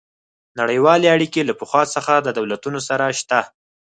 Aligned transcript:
نړیوالې 0.59 1.07
اړیکې 1.15 1.41
له 1.49 1.53
پخوا 1.59 1.83
څخه 1.95 2.13
د 2.21 2.27
دولتونو 2.37 2.79
سره 2.87 3.05
شته 3.19 3.39